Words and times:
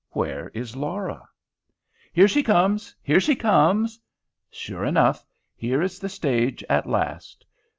Where 0.13 0.49
is 0.55 0.75
Laura? 0.75 1.29
"Here 2.11 2.27
she 2.27 2.41
comes! 2.41 2.95
here 3.03 3.19
she 3.19 3.35
comes!" 3.35 3.99
Sure 4.49 4.83
enough! 4.83 5.23
Here 5.55 5.83
is 5.83 5.99
the 5.99 6.09
stage 6.09 6.63
at 6.67 6.89
last. 6.89 7.45